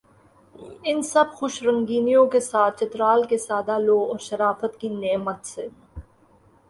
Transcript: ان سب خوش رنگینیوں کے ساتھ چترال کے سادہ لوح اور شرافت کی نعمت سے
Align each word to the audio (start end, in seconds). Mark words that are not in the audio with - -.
ان 0.83 1.01
سب 1.09 1.27
خوش 1.37 1.61
رنگینیوں 1.63 2.25
کے 2.33 2.39
ساتھ 2.41 2.79
چترال 2.79 3.23
کے 3.29 3.37
سادہ 3.37 3.77
لوح 3.79 4.07
اور 4.07 4.19
شرافت 4.29 4.79
کی 4.81 4.89
نعمت 4.95 5.45
سے 5.45 5.67